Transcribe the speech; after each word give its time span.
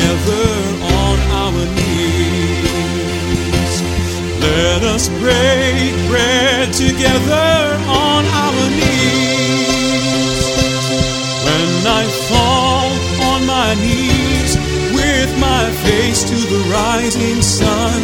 together 0.00 0.48
on 0.82 1.18
our 1.30 1.66
knees. 1.76 3.02
Let 4.40 4.82
us 4.82 5.08
break 5.20 5.92
bread 6.08 6.72
together 6.72 7.76
on 7.86 8.24
our 8.24 8.70
knees. 8.70 10.40
When 11.44 11.86
I 11.86 12.04
fall 12.30 12.88
on 13.28 13.46
my 13.46 13.74
knees 13.74 14.56
with 14.94 15.38
my 15.38 15.70
face 15.84 16.24
to 16.24 16.36
the 16.48 16.60
rising 16.72 17.42
sun, 17.42 18.00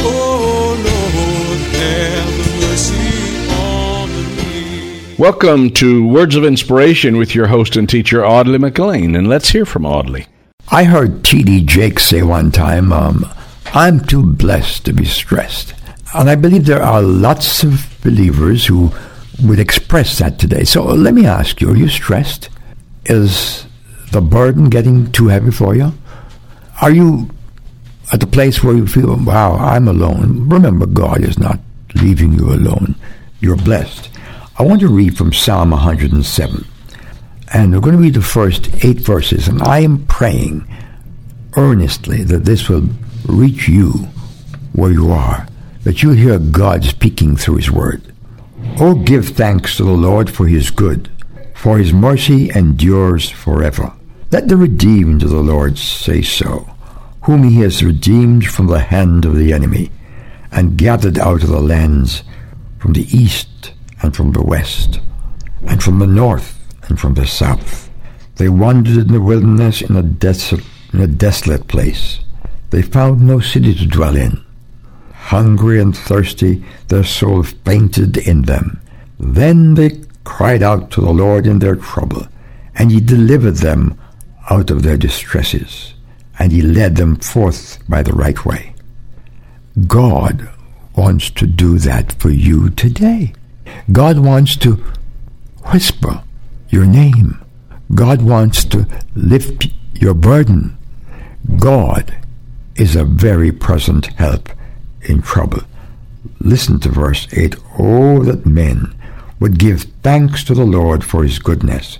oh 0.00 0.76
Lord, 0.88 1.60
have 1.80 2.34
mercy. 2.60 3.16
Welcome 5.18 5.70
to 5.70 6.06
Words 6.06 6.36
of 6.36 6.44
Inspiration 6.44 7.16
with 7.16 7.34
your 7.34 7.46
host 7.46 7.74
and 7.76 7.88
teacher, 7.88 8.24
Audley 8.24 8.58
McLean. 8.58 9.16
And 9.16 9.28
let's 9.28 9.48
hear 9.48 9.64
from 9.64 9.84
Audley. 9.84 10.26
I 10.70 10.84
heard 10.84 11.24
T.D. 11.24 11.62
Jakes 11.64 12.04
say 12.04 12.22
one 12.22 12.52
time, 12.52 12.92
um, 12.92 13.24
I'm 13.72 14.00
too 14.00 14.22
blessed 14.22 14.84
to 14.84 14.92
be 14.92 15.06
stressed. 15.06 15.72
And 16.14 16.28
I 16.28 16.34
believe 16.34 16.66
there 16.66 16.82
are 16.82 17.00
lots 17.00 17.62
of 17.62 17.98
believers 18.02 18.66
who 18.66 18.92
would 19.42 19.60
express 19.60 20.18
that 20.18 20.38
today. 20.38 20.64
So 20.64 20.84
let 20.84 21.14
me 21.14 21.24
ask 21.24 21.62
you, 21.62 21.70
are 21.70 21.76
you 21.76 21.88
stressed? 21.88 22.50
Is 23.06 23.66
the 24.12 24.20
burden 24.20 24.68
getting 24.68 25.10
too 25.10 25.28
heavy 25.28 25.50
for 25.50 25.74
you? 25.74 25.92
Are 26.82 26.90
you 26.90 27.30
at 28.12 28.20
the 28.20 28.26
place 28.26 28.62
where 28.62 28.74
you 28.74 28.86
feel, 28.86 29.16
wow, 29.24 29.54
I'm 29.54 29.88
alone? 29.88 30.50
Remember, 30.50 30.84
God 30.84 31.22
is 31.22 31.38
not 31.38 31.60
leaving 31.94 32.34
you 32.34 32.52
alone. 32.52 32.94
You're 33.40 33.56
blessed. 33.56 34.10
I 34.58 34.64
want 34.64 34.80
to 34.80 34.88
read 34.88 35.16
from 35.16 35.32
Psalm 35.32 35.70
107. 35.70 36.66
And 37.52 37.72
we're 37.72 37.80
going 37.80 37.96
to 37.96 38.02
read 38.02 38.14
the 38.14 38.22
first 38.22 38.84
eight 38.84 39.00
verses. 39.00 39.48
And 39.48 39.62
I 39.62 39.80
am 39.80 40.06
praying 40.06 40.66
earnestly 41.56 42.22
that 42.24 42.44
this 42.44 42.68
will 42.68 42.88
reach 43.26 43.68
you 43.68 44.08
where 44.72 44.92
you 44.92 45.10
are, 45.10 45.46
that 45.84 46.02
you'll 46.02 46.14
hear 46.14 46.38
God 46.38 46.84
speaking 46.84 47.36
through 47.36 47.56
His 47.56 47.70
Word. 47.70 48.14
Oh, 48.78 48.94
give 48.94 49.30
thanks 49.30 49.76
to 49.76 49.84
the 49.84 49.92
Lord 49.92 50.30
for 50.30 50.46
His 50.46 50.70
good, 50.70 51.10
for 51.54 51.78
His 51.78 51.92
mercy 51.92 52.50
endures 52.50 53.30
forever. 53.30 53.92
Let 54.30 54.48
the 54.48 54.56
redeemed 54.56 55.22
of 55.22 55.30
the 55.30 55.36
Lord 55.36 55.78
say 55.78 56.20
so, 56.20 56.68
whom 57.22 57.44
He 57.44 57.60
has 57.62 57.82
redeemed 57.82 58.46
from 58.46 58.66
the 58.66 58.80
hand 58.80 59.24
of 59.24 59.36
the 59.36 59.52
enemy, 59.52 59.90
and 60.52 60.76
gathered 60.76 61.18
out 61.18 61.42
of 61.42 61.48
the 61.48 61.60
lands 61.60 62.24
from 62.78 62.92
the 62.92 63.06
east 63.16 63.72
and 64.02 64.14
from 64.14 64.32
the 64.32 64.42
west, 64.42 65.00
and 65.66 65.82
from 65.82 65.98
the 65.98 66.06
north 66.06 66.57
and 66.88 66.98
from 66.98 67.14
the 67.14 67.26
south. 67.26 67.90
They 68.36 68.48
wandered 68.48 68.96
in 68.96 69.12
the 69.12 69.20
wilderness 69.20 69.82
in 69.82 69.96
a, 69.96 70.02
desolate, 70.02 70.64
in 70.92 71.00
a 71.00 71.06
desolate 71.06 71.66
place. 71.68 72.20
They 72.70 72.82
found 72.82 73.20
no 73.20 73.40
city 73.40 73.74
to 73.74 73.86
dwell 73.86 74.16
in. 74.16 74.44
Hungry 75.12 75.80
and 75.80 75.96
thirsty, 75.96 76.64
their 76.88 77.04
soul 77.04 77.42
fainted 77.42 78.16
in 78.16 78.42
them. 78.42 78.80
Then 79.18 79.74
they 79.74 80.02
cried 80.24 80.62
out 80.62 80.90
to 80.92 81.00
the 81.00 81.10
Lord 81.10 81.46
in 81.46 81.58
their 81.58 81.76
trouble, 81.76 82.26
and 82.74 82.92
he 82.92 83.00
delivered 83.00 83.56
them 83.56 83.98
out 84.50 84.70
of 84.70 84.82
their 84.82 84.96
distresses, 84.96 85.94
and 86.38 86.52
he 86.52 86.62
led 86.62 86.96
them 86.96 87.16
forth 87.16 87.78
by 87.88 88.02
the 88.02 88.12
right 88.12 88.44
way. 88.44 88.74
God 89.86 90.48
wants 90.96 91.30
to 91.30 91.46
do 91.46 91.78
that 91.78 92.12
for 92.12 92.30
you 92.30 92.70
today. 92.70 93.32
God 93.90 94.18
wants 94.18 94.56
to 94.56 94.84
whisper 95.72 96.22
your 96.70 96.86
name. 96.86 97.44
God 97.94 98.22
wants 98.22 98.64
to 98.66 98.86
lift 99.14 99.68
your 99.94 100.14
burden. 100.14 100.76
God 101.58 102.16
is 102.76 102.94
a 102.94 103.04
very 103.04 103.50
present 103.50 104.06
help 104.18 104.50
in 105.02 105.22
trouble. 105.22 105.62
Listen 106.40 106.78
to 106.80 106.88
verse 106.88 107.26
8. 107.32 107.56
Oh, 107.78 108.22
that 108.24 108.46
men 108.46 108.94
would 109.40 109.58
give 109.58 109.86
thanks 110.02 110.44
to 110.44 110.54
the 110.54 110.64
Lord 110.64 111.04
for 111.04 111.22
his 111.22 111.38
goodness 111.38 111.98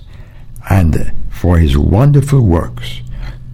and 0.69 1.11
for 1.29 1.57
his 1.57 1.77
wonderful 1.77 2.41
works 2.41 3.01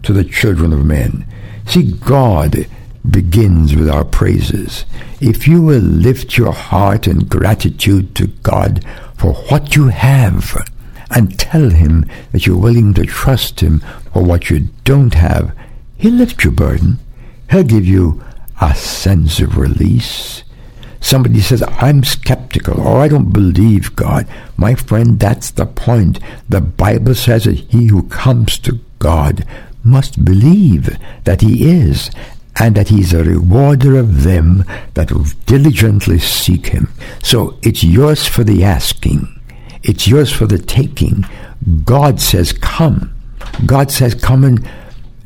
to 0.03 0.13
the 0.13 0.23
children 0.23 0.73
of 0.73 0.85
men. 0.85 1.25
See, 1.65 1.91
God 1.91 2.67
begins 3.09 3.75
with 3.75 3.89
our 3.89 4.03
praises. 4.03 4.85
If 5.21 5.47
you 5.47 5.61
will 5.61 5.79
lift 5.81 6.37
your 6.37 6.51
heart 6.51 7.07
in 7.07 7.25
gratitude 7.25 8.15
to 8.15 8.27
God 8.27 8.83
for 9.15 9.33
what 9.33 9.75
you 9.75 9.87
have, 9.87 10.55
and 11.11 11.37
tell 11.37 11.69
him 11.69 12.05
that 12.31 12.45
you're 12.45 12.57
willing 12.57 12.93
to 12.95 13.05
trust 13.05 13.59
him 13.59 13.79
for 14.11 14.23
what 14.23 14.49
you 14.49 14.69
don't 14.83 15.13
have, 15.13 15.55
he'll 15.97 16.13
lift 16.13 16.43
your 16.43 16.53
burden. 16.53 16.99
He'll 17.51 17.63
give 17.63 17.85
you 17.85 18.23
a 18.61 18.73
sense 18.75 19.39
of 19.39 19.57
release. 19.57 20.43
Somebody 20.99 21.39
says, 21.41 21.63
I'm 21.67 22.03
skeptical 22.03 22.81
or 22.81 22.99
I 22.99 23.07
don't 23.07 23.31
believe 23.31 23.95
God. 23.95 24.27
My 24.57 24.73
friend, 24.73 25.19
that's 25.19 25.51
the 25.51 25.67
point. 25.67 26.19
The 26.49 26.61
Bible 26.61 27.13
says 27.13 27.43
that 27.43 27.59
he 27.59 27.87
who 27.87 28.03
comes 28.03 28.57
to 28.59 28.79
God 28.97 29.45
must 29.83 30.25
believe 30.25 30.97
that 31.25 31.41
he 31.41 31.69
is 31.69 32.09
and 32.59 32.73
that 32.75 32.87
he's 32.87 33.13
a 33.13 33.23
rewarder 33.23 33.97
of 33.97 34.23
them 34.23 34.65
that 34.95 35.11
will 35.11 35.27
diligently 35.45 36.17
seek 36.17 36.67
him. 36.67 36.89
So 37.21 37.59
it's 37.61 37.83
yours 37.83 38.25
for 38.27 38.43
the 38.43 38.63
asking. 38.63 39.34
It's 39.87 40.07
yours 40.07 40.31
for 40.31 40.47
the 40.47 40.57
taking. 40.57 41.25
God 41.83 42.19
says, 42.19 42.53
Come. 42.53 43.13
God 43.65 43.91
says, 43.91 44.15
Come 44.15 44.43
and 44.43 44.67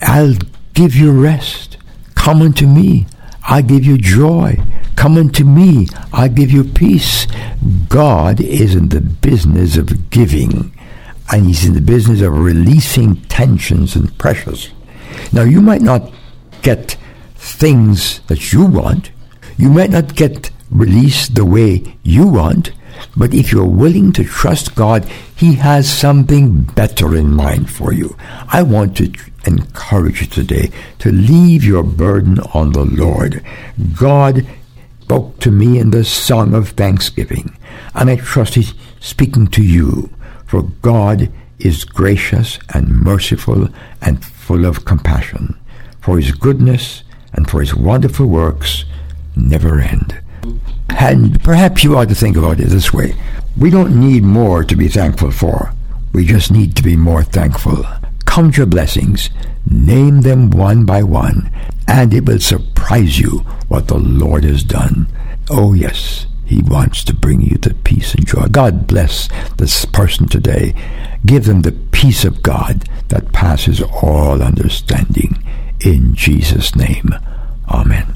I'll 0.02 0.36
give 0.74 0.96
you 0.96 1.12
rest. 1.12 1.78
Come 2.16 2.42
unto 2.42 2.68
me. 2.68 3.08
I'll 3.44 3.64
give 3.64 3.86
you 3.86 3.98
joy. 3.98 4.58
Come 4.96 5.18
unto 5.18 5.46
me. 5.46 5.88
I'll 6.12 6.30
give 6.30 6.52
you 6.52 6.64
peace. 6.64 7.26
God 7.88 8.42
is 8.42 8.76
in 8.76 8.90
the 8.90 9.02
business 9.02 9.78
of 9.78 10.10
giving, 10.10 10.78
and 11.32 11.46
He's 11.46 11.66
in 11.66 11.74
the 11.74 11.82
business 11.82 12.22
of 12.22 12.38
releasing 12.38 13.16
tensions 13.24 13.96
and 13.96 14.16
pressures. 14.18 14.72
Now, 15.32 15.44
you 15.44 15.62
might 15.62 15.82
not 15.82 16.12
get 16.62 16.98
things 17.36 18.20
that 18.28 18.52
you 18.52 18.66
want. 18.66 19.12
You 19.58 19.70
might 19.70 19.90
not 19.90 20.16
get 20.16 20.52
released 20.70 21.36
the 21.36 21.46
way 21.46 21.96
you 22.04 22.28
want, 22.28 22.72
but 23.16 23.34
if 23.34 23.52
you're 23.52 23.66
willing 23.66 24.12
to 24.14 24.24
trust 24.24 24.76
God, 24.76 25.06
He 25.36 25.56
has 25.56 25.92
something 25.92 26.64
better 26.64 27.16
in 27.16 27.32
mind 27.32 27.70
for 27.70 27.94
you. 27.94 28.16
I 28.48 28.64
want 28.64 28.98
to 28.98 29.12
encourage 29.46 30.22
you 30.22 30.28
today 30.28 30.72
to 31.00 31.12
leave 31.12 31.64
your 31.64 31.84
burden 31.84 32.40
on 32.54 32.74
the 32.74 32.86
Lord. 32.86 33.44
God 33.98 34.46
spoke 35.02 35.40
to 35.40 35.52
me 35.52 35.80
in 35.80 35.90
the 35.90 36.04
song 36.04 36.54
of 36.54 36.70
thanksgiving, 36.70 37.58
and 37.96 38.10
I 38.10 38.18
trust 38.18 38.56
He's 38.56 38.74
speaking 39.00 39.48
to 39.48 39.64
you, 39.64 40.10
for 40.46 40.64
God 40.82 41.32
is 41.58 41.84
gracious 41.84 42.60
and 42.74 42.90
merciful 42.90 43.70
and 44.02 44.24
full 44.24 44.66
of 44.66 44.86
compassion, 44.86 45.60
for 46.00 46.18
His 46.18 46.32
goodness 46.32 47.04
and 47.34 47.50
for 47.50 47.62
His 47.62 47.76
wonderful 47.76 48.28
works 48.28 48.86
never 49.36 49.80
end. 49.80 50.22
And 50.90 51.42
perhaps 51.44 51.84
you 51.84 51.98
ought 51.98 52.10
to 52.10 52.16
think 52.16 52.38
about 52.38 52.60
it 52.60 52.70
this 52.70 52.94
way. 52.94 53.14
We 53.58 53.70
don't 53.70 54.00
need 54.00 54.24
more 54.24 54.64
to 54.64 54.76
be 54.76 54.88
thankful 54.88 55.32
for. 55.32 55.74
We 56.14 56.26
just 56.26 56.52
need 56.52 56.76
to 56.76 56.84
be 56.84 56.96
more 56.96 57.24
thankful. 57.24 57.86
Count 58.26 58.58
your 58.58 58.66
blessings, 58.66 59.30
name 59.70 60.22
them 60.22 60.50
one 60.50 60.86
by 60.86 61.04
one, 61.04 61.52
and 61.88 62.14
it 62.14 62.26
will 62.26 62.40
surprise 62.40 63.20
you 63.20 63.40
what 63.68 63.88
the 63.88 63.98
Lord 63.98 64.44
has 64.44 64.64
done. 64.64 65.08
Oh, 65.50 65.74
yes, 65.74 66.26
He 66.46 66.62
wants 66.62 67.04
to 67.06 67.14
bring 67.14 67.42
you 67.42 67.58
the 67.58 67.74
peace 67.74 68.14
and 68.14 68.28
joy. 68.28 68.48
God 68.48 68.88
bless 68.88 69.30
this 69.58 69.86
person 69.86 70.28
today. 70.28 70.74
Give 71.26 71.46
them 71.46 71.62
the 71.62 71.72
peace 71.72 72.24
of 72.24 72.44
God 72.44 72.88
that 73.10 73.34
passes 73.34 73.82
all 73.82 74.42
understanding. 74.42 75.44
In 75.82 76.14
Jesus' 76.16 76.76
name, 76.76 77.14
Amen. 77.70 78.16